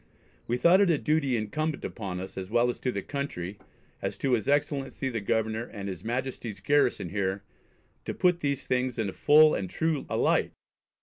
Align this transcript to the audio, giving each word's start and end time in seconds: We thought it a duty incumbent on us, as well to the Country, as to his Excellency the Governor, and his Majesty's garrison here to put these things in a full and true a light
We 0.47 0.57
thought 0.57 0.81
it 0.81 0.89
a 0.89 0.97
duty 0.97 1.37
incumbent 1.37 1.85
on 1.99 2.19
us, 2.19 2.35
as 2.35 2.49
well 2.49 2.73
to 2.73 2.91
the 2.91 3.03
Country, 3.03 3.59
as 4.01 4.17
to 4.17 4.33
his 4.33 4.49
Excellency 4.49 5.09
the 5.09 5.21
Governor, 5.21 5.65
and 5.65 5.87
his 5.87 6.03
Majesty's 6.03 6.59
garrison 6.59 7.09
here 7.09 7.43
to 8.05 8.15
put 8.15 8.39
these 8.39 8.65
things 8.65 8.97
in 8.97 9.09
a 9.09 9.13
full 9.13 9.53
and 9.53 9.69
true 9.69 10.07
a 10.09 10.17
light 10.17 10.53